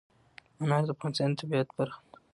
انار 0.61 0.83
د 0.87 0.89
افغانستان 0.95 1.29
د 1.33 1.39
طبیعت 1.41 1.69
برخه 1.77 1.99
ده. 2.11 2.17